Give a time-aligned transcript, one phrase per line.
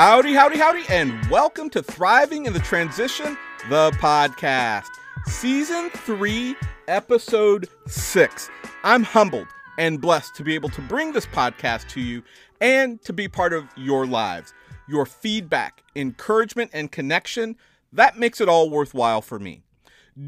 [0.00, 3.36] Howdy, howdy, howdy, and welcome to Thriving in the Transition,
[3.68, 4.86] the podcast,
[5.26, 6.54] season three,
[6.86, 8.48] episode six.
[8.84, 12.22] I'm humbled and blessed to be able to bring this podcast to you
[12.60, 14.54] and to be part of your lives.
[14.88, 17.56] Your feedback, encouragement, and connection,
[17.92, 19.64] that makes it all worthwhile for me.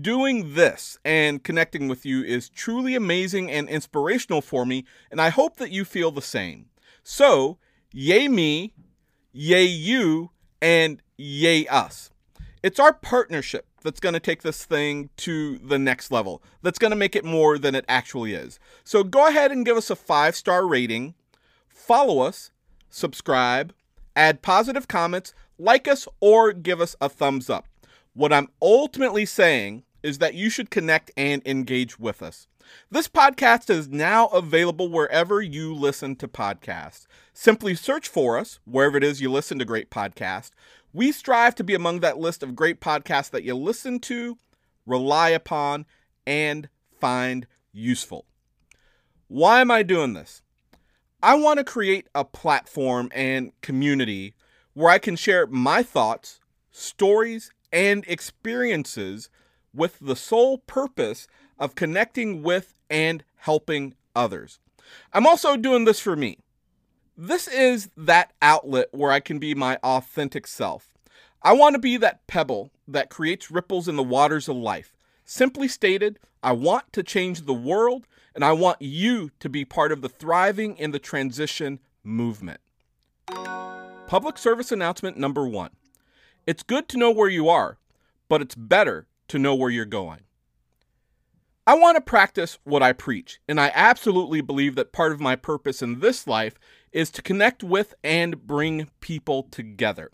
[0.00, 5.28] Doing this and connecting with you is truly amazing and inspirational for me, and I
[5.28, 6.66] hope that you feel the same.
[7.04, 7.58] So,
[7.92, 8.74] yay me,
[9.32, 12.10] yay you, and yay us.
[12.62, 16.90] It's our partnership that's going to take this thing to the next level, that's going
[16.90, 18.58] to make it more than it actually is.
[18.84, 21.14] So go ahead and give us a five star rating,
[21.68, 22.50] follow us,
[22.90, 23.72] subscribe,
[24.14, 27.66] add positive comments, like us, or give us a thumbs up.
[28.12, 32.46] What I'm ultimately saying is that you should connect and engage with us.
[32.90, 37.06] This podcast is now available wherever you listen to podcasts.
[37.32, 40.50] Simply search for us wherever it is you listen to great podcasts.
[40.92, 44.38] We strive to be among that list of great podcasts that you listen to,
[44.86, 45.86] rely upon,
[46.26, 46.68] and
[47.00, 48.26] find useful.
[49.28, 50.42] Why am I doing this?
[51.22, 54.34] I want to create a platform and community
[54.74, 59.30] where I can share my thoughts, stories, and experiences
[59.72, 61.28] with the sole purpose
[61.60, 64.58] of connecting with and helping others.
[65.12, 66.38] I'm also doing this for me.
[67.16, 70.94] This is that outlet where I can be my authentic self.
[71.42, 74.96] I want to be that pebble that creates ripples in the waters of life.
[75.24, 79.92] Simply stated, I want to change the world and I want you to be part
[79.92, 82.60] of the thriving in the transition movement.
[84.06, 85.70] Public service announcement number one
[86.46, 87.78] It's good to know where you are,
[88.28, 90.20] but it's better to know where you're going.
[91.70, 95.36] I want to practice what I preach, and I absolutely believe that part of my
[95.36, 96.58] purpose in this life
[96.90, 100.10] is to connect with and bring people together.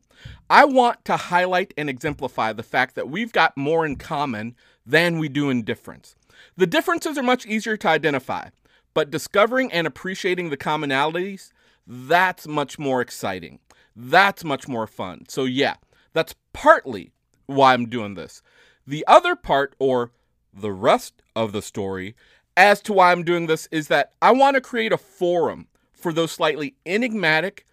[0.51, 5.19] I want to highlight and exemplify the fact that we've got more in common than
[5.19, 6.15] we do in difference.
[6.59, 8.51] The differences are much easier to identify,
[8.93, 11.53] but discovering and appreciating the commonalities,
[11.87, 13.61] that's much more exciting.
[13.97, 15.25] That's much more fun.
[15.29, 15.77] So, yeah,
[16.13, 17.13] that's partly
[17.47, 18.43] why I'm doing this.
[18.87, 20.11] The other part, or
[20.57, 22.15] the rest of the story,
[22.57, 26.13] as to why I'm doing this, is that I want to create a forum for
[26.13, 27.67] those slightly enigmatic,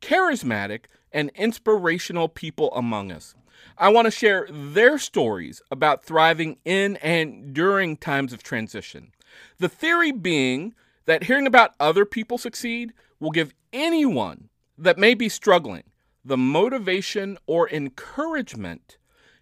[0.00, 3.34] charismatic, and inspirational people among us.
[3.76, 9.12] I want to share their stories about thriving in and during times of transition.
[9.58, 10.74] The theory being
[11.06, 15.84] that hearing about other people succeed will give anyone that may be struggling
[16.24, 18.98] the motivation or encouragement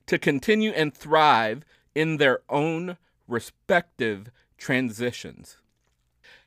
[0.07, 1.65] to continue and thrive
[1.97, 5.57] in their own respective transitions.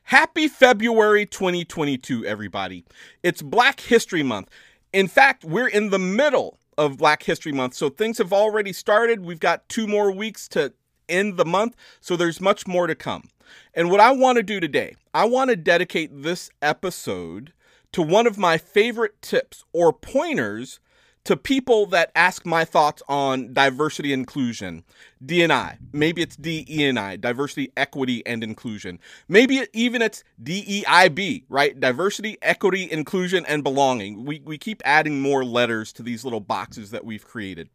[0.04, 2.84] Happy February 2022, everybody.
[3.24, 4.48] It's Black History Month.
[4.92, 9.24] In fact, we're in the middle of Black History Month, so things have already started.
[9.24, 10.72] We've got two more weeks to
[11.08, 13.28] end the month, so there's much more to come.
[13.74, 17.52] And what I want to do today, I want to dedicate this episode
[17.90, 20.78] to one of my favorite tips or pointers
[21.24, 24.84] to people that ask my thoughts on diversity inclusion,
[25.24, 25.76] DNI.
[25.92, 28.98] Maybe it's DEI, diversity, equity, and inclusion.
[29.28, 31.78] Maybe even it's DEIB, right?
[31.78, 34.24] Diversity, equity, inclusion, and belonging.
[34.24, 37.68] We, we keep adding more letters to these little boxes that we've created.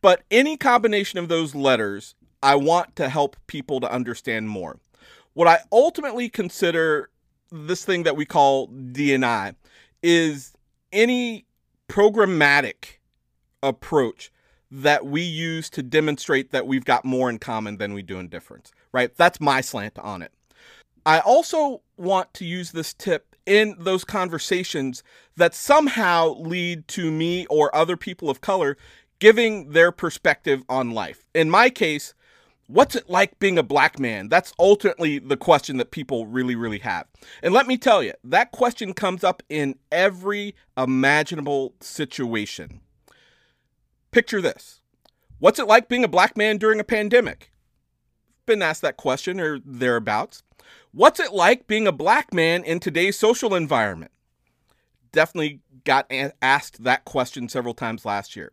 [0.00, 4.78] But any combination of those letters, I want to help people to understand more.
[5.34, 7.10] What I ultimately consider
[7.50, 9.56] this thing that we call DNI
[10.02, 10.52] is
[10.92, 11.47] any
[11.88, 12.98] programmatic
[13.62, 14.30] approach
[14.70, 18.28] that we use to demonstrate that we've got more in common than we do in
[18.28, 19.16] difference, right?
[19.16, 20.32] That's my slant on it.
[21.06, 25.02] I also want to use this tip in those conversations
[25.36, 28.76] that somehow lead to me or other people of color
[29.18, 31.26] giving their perspective on life.
[31.34, 32.14] In my case,
[32.68, 34.28] What's it like being a black man?
[34.28, 37.06] That's ultimately the question that people really, really have.
[37.42, 42.82] And let me tell you, that question comes up in every imaginable situation.
[44.10, 44.82] Picture this
[45.38, 47.52] What's it like being a black man during a pandemic?
[48.44, 50.42] Been asked that question or thereabouts.
[50.92, 54.10] What's it like being a black man in today's social environment?
[55.12, 56.10] Definitely got
[56.42, 58.52] asked that question several times last year.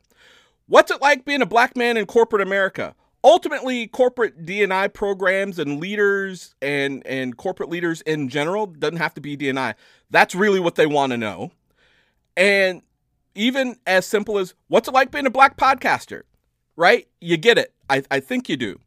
[0.67, 2.95] What's it like being a black man in corporate America?
[3.25, 9.21] Ultimately corporate DNI programs and leaders and and corporate leaders in general doesn't have to
[9.21, 9.73] be DNI.
[10.11, 11.51] That's really what they want to know.
[12.37, 12.83] And
[13.33, 16.21] even as simple as what's it like being a black podcaster?
[16.77, 17.07] Right?
[17.19, 17.73] You get it.
[17.89, 18.79] I, I think you do.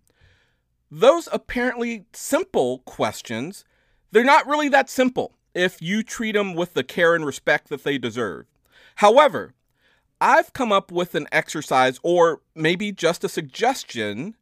[0.90, 3.64] Those apparently simple questions,
[4.12, 7.84] they're not really that simple if you treat them with the care and respect that
[7.84, 8.46] they deserve.
[8.96, 9.54] However,
[10.20, 14.34] I've come up with an exercise or maybe just a suggestion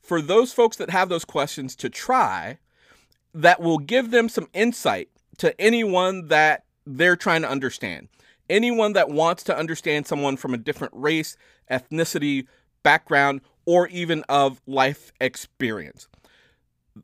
[0.00, 2.58] for those folks that have those questions to try
[3.32, 8.08] that will give them some insight to anyone that they're trying to understand.
[8.48, 11.36] Anyone that wants to understand someone from a different race,
[11.70, 12.46] ethnicity,
[12.82, 16.08] background, or even of life experience.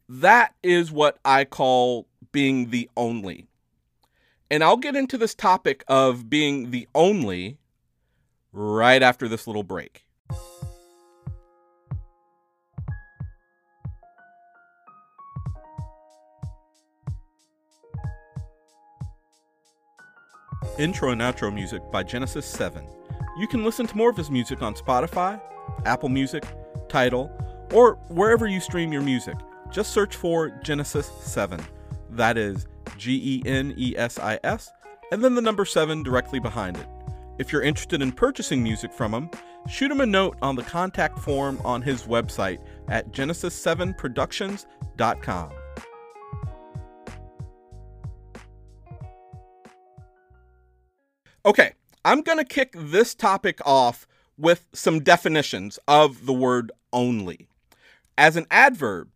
[0.09, 3.47] That is what I call being the only.
[4.51, 7.59] And I'll get into this topic of being the only
[8.57, 10.03] right after this little break.
[20.79, 22.85] Intro and outro music by Genesis 7.
[23.39, 25.41] You can listen to more of his music on Spotify,
[25.85, 26.45] Apple Music,
[26.89, 27.31] Tidal,
[27.73, 29.37] or wherever you stream your music.
[29.71, 31.61] Just search for Genesis 7.
[32.11, 32.67] That is
[32.97, 34.71] G E N E S I S,
[35.13, 36.87] and then the number 7 directly behind it.
[37.39, 39.29] If you're interested in purchasing music from him,
[39.69, 45.51] shoot him a note on the contact form on his website at genesis7productions.com.
[51.45, 51.73] Okay,
[52.05, 57.47] I'm going to kick this topic off with some definitions of the word only.
[58.19, 59.11] As an adverb,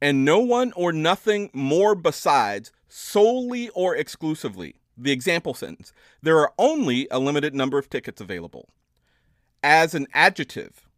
[0.00, 4.76] and no one or nothing more besides solely or exclusively.
[4.98, 5.92] The example sentence
[6.22, 8.68] there are only a limited number of tickets available.
[9.62, 10.88] As an adjective,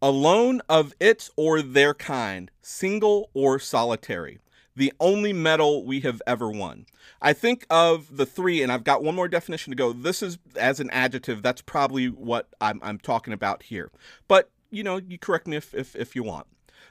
[0.00, 4.40] alone of its or their kind, single or solitary
[4.76, 6.86] the only medal we have ever won.
[7.20, 9.92] I think of the three, and I've got one more definition to go.
[9.92, 11.42] This is as an adjective.
[11.42, 13.90] That's probably what I'm, I'm talking about here.
[14.28, 16.46] But you know, you correct me if if, if you want.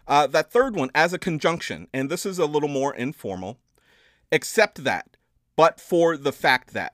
[0.08, 3.60] Uh, that third one as a conjunction, and this is a little more informal.
[4.32, 5.18] Except that,
[5.56, 6.94] but for the fact that,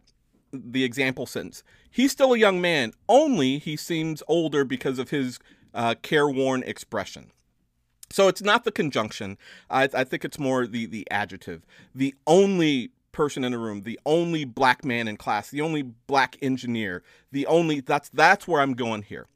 [0.52, 1.64] the example sentence.
[1.90, 2.94] He's still a young man.
[3.08, 5.40] Only he seems older because of his
[5.74, 7.32] uh, careworn expression.
[8.10, 9.38] So it's not the conjunction.
[9.70, 11.66] I, I think it's more the the adjective.
[11.96, 16.38] The only person in the room, the only black man in class, the only black
[16.42, 19.28] engineer, the only that's that's where I'm going here.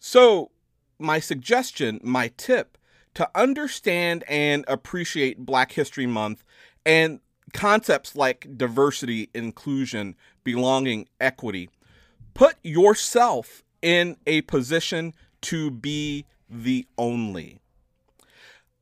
[0.00, 0.50] So
[0.98, 2.76] my suggestion, my tip
[3.14, 6.44] to understand and appreciate Black History Month
[6.84, 7.20] and
[7.52, 11.70] concepts like diversity, inclusion, belonging, equity,
[12.34, 17.60] put yourself in a position to be the only.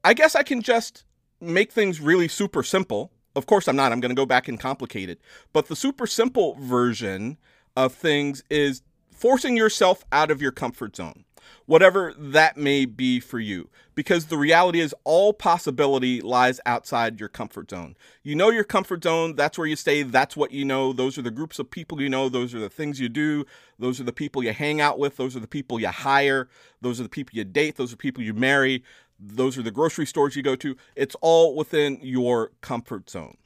[0.05, 1.05] I guess I can just
[1.41, 3.11] make things really super simple.
[3.35, 3.93] Of course, I'm not.
[3.93, 5.21] I'm going to go back and complicate it.
[5.53, 7.37] But the super simple version
[7.77, 11.25] of things is forcing yourself out of your comfort zone,
[11.67, 13.69] whatever that may be for you.
[13.94, 17.96] Because the reality is, all possibility lies outside your comfort zone.
[18.22, 20.93] You know your comfort zone, that's where you stay, that's what you know.
[20.93, 23.46] Those are the groups of people you know, those are the things you do,
[23.79, 26.48] those are the people you hang out with, those are the people you hire,
[26.82, 28.84] those are the people you date, those are people you marry,
[29.19, 30.76] those are the grocery stores you go to.
[30.94, 33.36] It's all within your comfort zone.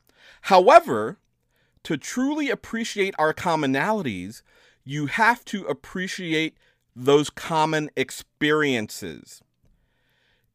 [0.42, 1.18] However,
[1.84, 4.42] to truly appreciate our commonalities,
[4.84, 6.56] you have to appreciate
[6.94, 9.40] those common experiences.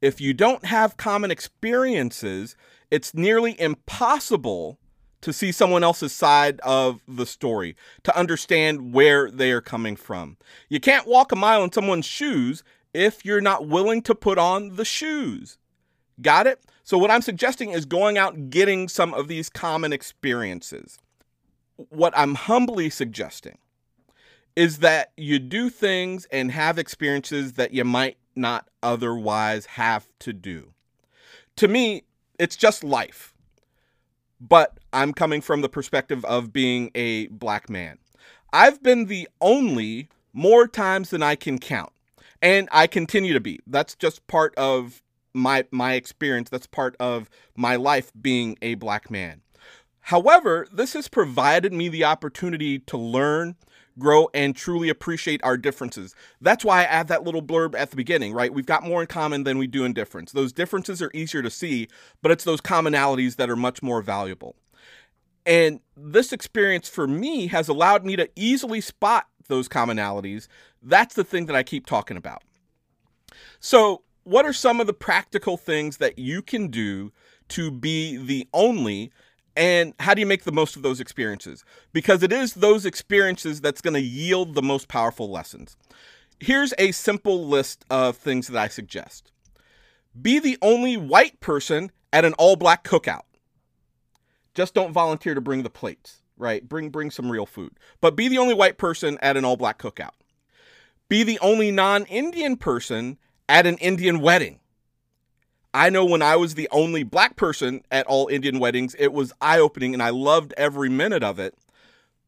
[0.02, 2.56] If you don't have common experiences,
[2.92, 4.78] it's nearly impossible
[5.22, 10.38] to see someone else's side of the story, to understand where they are coming from.
[10.70, 12.64] You can't walk a mile in someone's shoes
[12.94, 15.58] if you're not willing to put on the shoes.
[16.22, 16.64] Got it?
[16.84, 21.00] So, what I'm suggesting is going out getting some of these common experiences.
[21.90, 23.58] What I'm humbly suggesting
[24.56, 30.34] is that you do things and have experiences that you might not otherwise have to
[30.34, 30.72] do.
[31.58, 32.04] To me,
[32.40, 33.34] it's just life.
[34.40, 37.98] But I'm coming from the perspective of being a black man.
[38.52, 41.92] I've been the only more times than I can count
[42.42, 43.60] and I continue to be.
[43.66, 45.02] That's just part of
[45.34, 46.50] my my experience.
[46.50, 49.42] That's part of my life being a black man.
[50.02, 53.56] However, this has provided me the opportunity to learn,
[53.98, 56.16] grow, and truly appreciate our differences.
[56.42, 58.54] That's why I add that little blurb at the beginning, right?
[58.54, 60.32] We've got more in common than we do in difference.
[60.32, 61.88] Those differences are easier to see,
[62.22, 64.56] but it's those commonalities that are much more valuable.
[65.46, 70.48] And this experience for me has allowed me to easily spot those commonalities.
[70.82, 72.44] That's the thing that I keep talking about.
[73.60, 77.12] So, what are some of the practical things that you can do
[77.50, 79.12] to be the only
[79.56, 81.64] and how do you make the most of those experiences?
[81.94, 85.78] Because it is those experiences that's going to yield the most powerful lessons.
[86.40, 89.32] Here's a simple list of things that I suggest
[90.22, 93.24] be the only white person at an all black cookout.
[94.54, 96.22] Just don't volunteer to bring the plates.
[96.38, 96.68] right?
[96.68, 97.78] Bring bring some real food.
[98.02, 100.12] But be the only white person at an all black cookout.
[101.08, 104.60] Be the only non-Indian person at an Indian wedding.
[105.76, 109.34] I know when I was the only black person at all Indian weddings, it was
[109.42, 111.54] eye-opening and I loved every minute of it,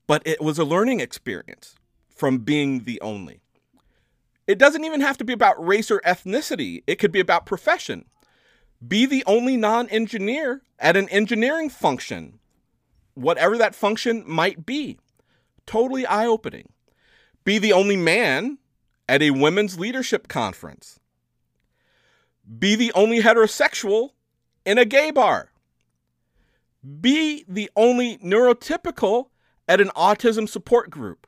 [0.06, 1.74] but it was a learning experience
[2.14, 3.40] from being the only.
[4.48, 6.84] It doesn't even have to be about race or ethnicity.
[6.88, 8.04] It could be about profession.
[8.86, 12.40] Be the only non engineer at an engineering function,
[13.14, 15.00] whatever that function might be.
[15.66, 16.68] Totally eye opening.
[17.46, 18.58] Be the only man
[19.08, 21.00] at a women's leadership conference.
[22.60, 24.12] Be the only heterosexual
[24.66, 25.52] in a gay bar.
[27.02, 29.28] Be the only neurotypical
[29.68, 31.28] at an autism support group.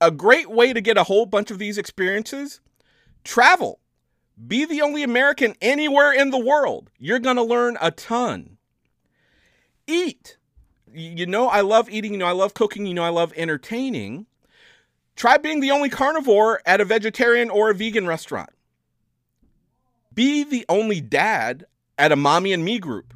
[0.00, 2.60] A great way to get a whole bunch of these experiences
[3.22, 3.80] travel.
[4.46, 6.90] Be the only American anywhere in the world.
[6.98, 8.58] You're going to learn a ton.
[9.86, 10.36] Eat.
[10.92, 12.12] You know, I love eating.
[12.12, 12.86] You know, I love cooking.
[12.86, 14.26] You know, I love entertaining.
[15.16, 18.50] Try being the only carnivore at a vegetarian or a vegan restaurant.
[20.14, 21.66] Be the only dad
[21.98, 23.14] at a mommy and me group.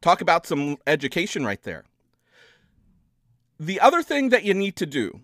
[0.00, 1.84] Talk about some education right there.
[3.58, 5.20] The other thing that you need to do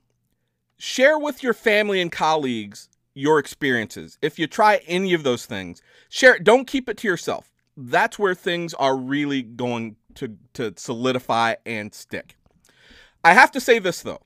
[0.78, 4.16] share with your family and colleagues your experiences.
[4.22, 6.44] If you try any of those things, share it.
[6.44, 7.52] Don't keep it to yourself.
[7.76, 12.36] That's where things are really going to, to solidify and stick.
[13.22, 14.22] I have to say this though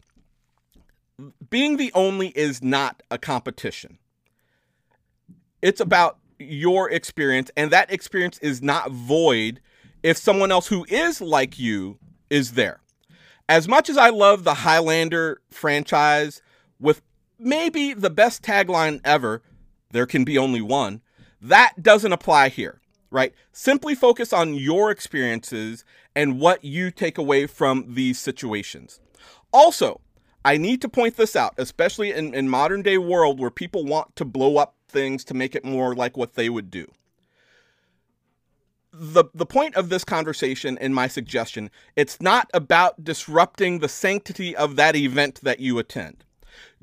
[1.50, 3.98] being the only is not a competition.
[5.62, 9.60] It's about your experience, and that experience is not void
[10.02, 11.98] if someone else who is like you
[12.30, 12.80] is there.
[13.48, 16.42] As much as I love the Highlander franchise
[16.80, 17.02] with
[17.38, 19.42] maybe the best tagline ever,
[19.90, 21.02] there can be only one,
[21.40, 23.34] that doesn't apply here, right?
[23.52, 25.84] Simply focus on your experiences
[26.16, 29.00] and what you take away from these situations.
[29.52, 30.00] Also,
[30.44, 34.14] I need to point this out, especially in, in modern day world where people want
[34.16, 36.90] to blow up things to make it more like what they would do.
[38.92, 44.56] The, the point of this conversation and my suggestion, it's not about disrupting the sanctity
[44.56, 46.24] of that event that you attend.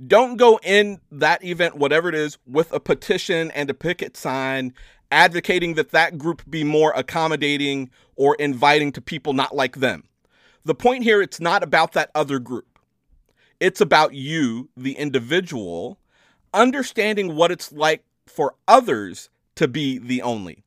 [0.05, 4.73] Don't go in that event, whatever it is, with a petition and a picket sign
[5.11, 10.03] advocating that that group be more accommodating or inviting to people not like them.
[10.63, 12.79] The point here, it's not about that other group.
[13.59, 15.99] It's about you, the individual,
[16.53, 20.63] understanding what it's like for others to be the only.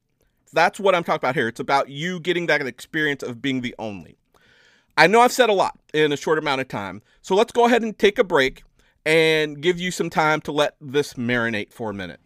[0.53, 1.49] That's what I'm talking about here.
[1.49, 4.17] It's about you getting that experience of being the only.
[4.97, 7.67] I know I've said a lot in a short amount of time, so let's go
[7.67, 8.63] ahead and take a break
[9.05, 12.21] and give you some time to let this marinate for a minute.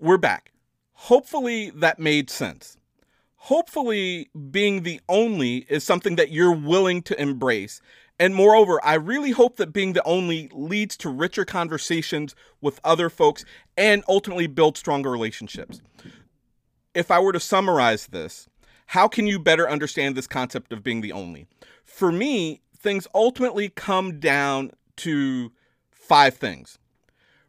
[0.00, 0.50] We're back.
[0.94, 2.76] Hopefully that made sense.
[3.36, 7.80] Hopefully, being the only is something that you're willing to embrace.
[8.18, 13.10] And moreover, I really hope that being the only leads to richer conversations with other
[13.10, 13.44] folks
[13.76, 15.80] and ultimately build stronger relationships.
[16.94, 18.48] If I were to summarize this,
[18.86, 21.46] how can you better understand this concept of being the only?
[21.84, 25.52] For me, things ultimately come down to
[25.90, 26.78] five things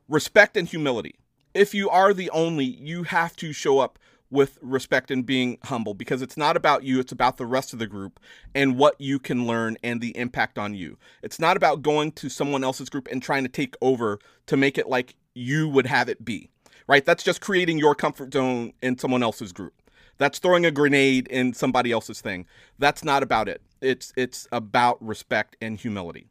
[0.08, 1.16] respect and humility.
[1.54, 4.00] If you are the only, you have to show up
[4.34, 7.78] with respect and being humble because it's not about you, it's about the rest of
[7.78, 8.20] the group
[8.56, 10.98] and what you can learn and the impact on you.
[11.22, 14.80] It's not about going to someone else's group and trying to take over to make
[14.80, 16.50] it like you would have it be,
[16.88, 17.06] right?
[17.06, 19.74] That's just creating your comfort zone in someone else's group.
[20.18, 22.48] That's throwing a grenade in somebody else's thing.
[22.80, 23.62] That's not about it.
[23.82, 26.28] It's it's about respect and humility.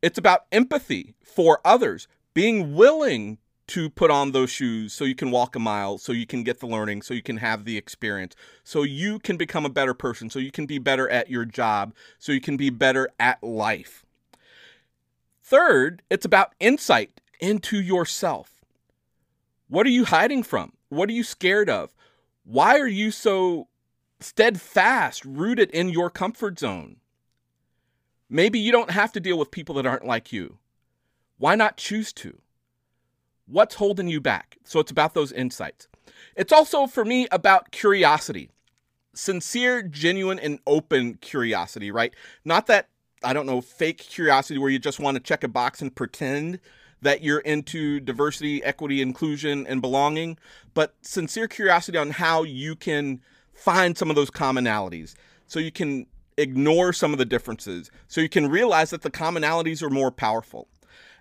[0.00, 5.30] It's about empathy for others, being willing to put on those shoes so you can
[5.30, 8.36] walk a mile, so you can get the learning, so you can have the experience,
[8.62, 11.94] so you can become a better person, so you can be better at your job,
[12.18, 14.04] so you can be better at life.
[15.42, 18.64] Third, it's about insight into yourself.
[19.68, 20.72] What are you hiding from?
[20.88, 21.90] What are you scared of?
[22.44, 23.68] Why are you so
[24.20, 26.96] steadfast, rooted in your comfort zone?
[28.28, 30.58] Maybe you don't have to deal with people that aren't like you.
[31.38, 32.38] Why not choose to?
[33.46, 34.56] What's holding you back?
[34.64, 35.88] So it's about those insights.
[36.36, 38.50] It's also for me about curiosity.
[39.14, 42.14] Sincere, genuine, and open curiosity, right?
[42.44, 42.88] Not that,
[43.22, 46.58] I don't know, fake curiosity where you just want to check a box and pretend
[47.02, 50.38] that you're into diversity, equity, inclusion, and belonging,
[50.72, 53.20] but sincere curiosity on how you can
[53.52, 55.14] find some of those commonalities
[55.46, 56.06] so you can
[56.38, 60.66] ignore some of the differences, so you can realize that the commonalities are more powerful.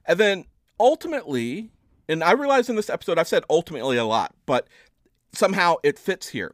[0.06, 0.46] And then
[0.80, 1.70] ultimately,
[2.08, 4.68] and I realize in this episode I've said ultimately a lot, but
[5.34, 6.54] somehow it fits here.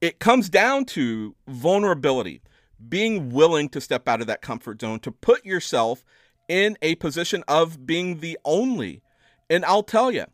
[0.00, 2.42] It comes down to vulnerability,
[2.88, 6.04] being willing to step out of that comfort zone, to put yourself
[6.48, 9.02] in a position of being the only.
[9.48, 10.24] And I'll tell you,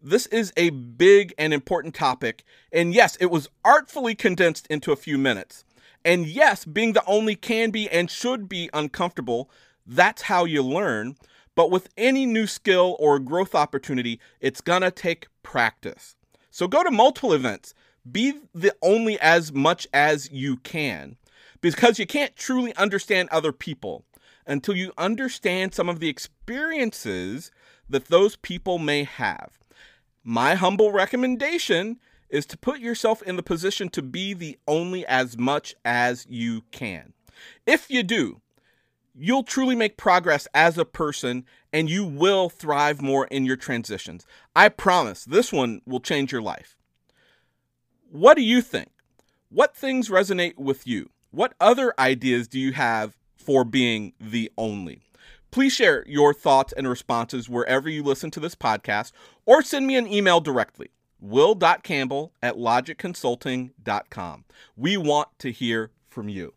[0.00, 2.44] this is a big and important topic.
[2.72, 5.64] And yes, it was artfully condensed into a few minutes.
[6.04, 9.50] And yes, being the only can be and should be uncomfortable.
[9.86, 11.16] That's how you learn.
[11.60, 16.16] But with any new skill or growth opportunity, it's gonna take practice.
[16.50, 17.74] So go to multiple events.
[18.10, 21.18] Be the only as much as you can
[21.60, 24.06] because you can't truly understand other people
[24.46, 27.50] until you understand some of the experiences
[27.90, 29.58] that those people may have.
[30.24, 31.98] My humble recommendation
[32.30, 36.62] is to put yourself in the position to be the only as much as you
[36.70, 37.12] can.
[37.66, 38.40] If you do,
[39.14, 44.26] you'll truly make progress as a person and you will thrive more in your transitions.
[44.54, 46.76] I promise this one will change your life.
[48.10, 48.90] What do you think?
[49.50, 51.10] What things resonate with you?
[51.30, 55.02] What other ideas do you have for being the only?
[55.50, 59.12] Please share your thoughts and responses wherever you listen to this podcast
[59.46, 60.90] or send me an email directly
[61.20, 64.44] will.campbell at logiqconsulting.com.
[64.76, 66.54] We want to hear from you.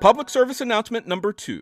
[0.00, 1.60] Public service announcement number two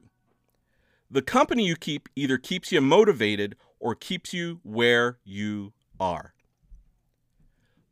[1.11, 6.35] the company you keep either keeps you motivated or keeps you where you are.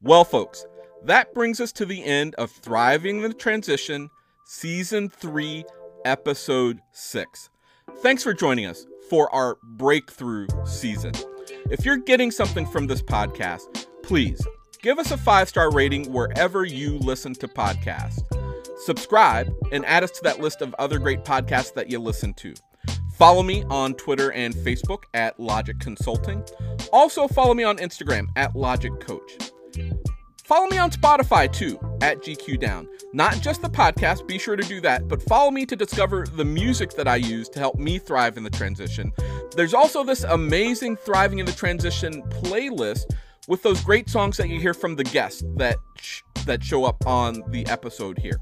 [0.02, 0.66] Well, folks,
[1.02, 4.10] that brings us to the end of Thriving the Transition,
[4.44, 5.64] Season 3,
[6.04, 7.48] Episode 6.
[8.02, 11.14] Thanks for joining us for our breakthrough season.
[11.70, 14.46] If you're getting something from this podcast, please
[14.82, 18.45] give us a five star rating wherever you listen to podcasts.
[18.86, 22.54] Subscribe and add us to that list of other great podcasts that you listen to.
[23.14, 26.44] Follow me on Twitter and Facebook at LogiQ Consulting.
[26.92, 29.50] Also, follow me on Instagram at Logic Coach.
[30.44, 32.86] Follow me on Spotify too, at GQ Down.
[33.12, 36.44] Not just the podcast, be sure to do that, but follow me to discover the
[36.44, 39.12] music that I use to help me thrive in the transition.
[39.56, 43.06] There's also this amazing Thriving in the Transition playlist
[43.48, 47.04] with those great songs that you hear from the guests that sh- that show up
[47.04, 48.38] on the episode here.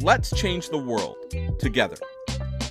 [0.00, 1.16] Let's change the world
[1.58, 1.96] together.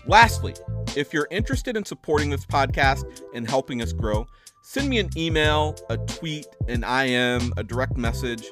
[0.08, 0.54] Lastly,
[0.96, 4.28] if you're interested in supporting this podcast and helping us grow,
[4.62, 8.46] send me an email, a tweet, an IM, a direct message.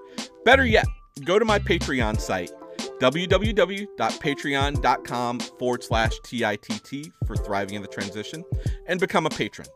[0.46, 0.88] Better yet,
[1.24, 2.52] go to my Patreon site,
[3.00, 8.44] www.patreon.com forward slash TITT for Thriving in the Transition,
[8.88, 9.68] and become a patron.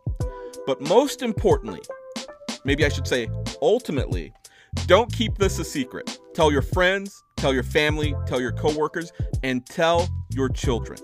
[0.66, 1.82] But most importantly,
[2.66, 3.30] maybe I should say
[3.62, 4.34] ultimately,
[4.86, 6.20] don't keep this a secret.
[6.34, 9.12] Tell your friends, tell your family, tell your coworkers,
[9.44, 11.00] and tell your children.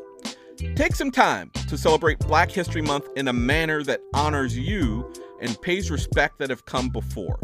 [0.76, 5.12] Take some time to celebrate Black History Month in a manner that honors you
[5.42, 7.40] and pays respect that have come before.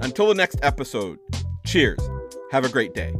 [0.00, 1.18] Until the next episode,
[1.64, 2.00] cheers.
[2.50, 3.14] Have a great day.